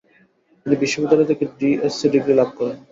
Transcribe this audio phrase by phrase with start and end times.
[0.61, 2.75] তিনি বিশ্ববিদ্যালয় থেকে ডি.এসসি ডিগ্রি লাভ করেন।